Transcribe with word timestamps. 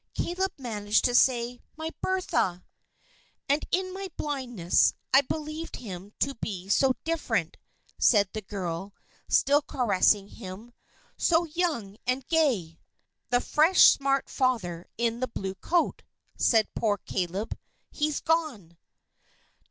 Caleb 0.15 0.53
managed 0.57 1.05
to 1.05 1.13
say, 1.13 1.59
"My 1.77 1.91
Bertha!" 2.01 2.65
"And 3.47 3.63
in 3.69 3.93
my 3.93 4.09
blindness, 4.17 4.95
I 5.13 5.21
believed 5.21 5.75
him 5.75 6.11
to 6.21 6.33
be 6.41 6.69
so 6.69 6.95
different," 7.03 7.55
said 7.99 8.27
the 8.33 8.41
girl, 8.41 8.95
still 9.27 9.61
caressing 9.61 10.27
him, 10.29 10.73
"so 11.17 11.45
young 11.45 11.97
and 12.07 12.27
gay!" 12.27 12.79
"The 13.29 13.41
fresh, 13.41 13.91
smart 13.91 14.27
father 14.27 14.87
in 14.97 15.19
the 15.19 15.27
blue 15.27 15.53
coat" 15.53 16.01
said 16.35 16.67
poor 16.73 16.97
Caleb, 16.97 17.55
"he's 17.91 18.21
gone!" 18.21 18.79